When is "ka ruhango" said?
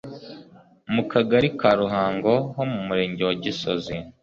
1.59-2.33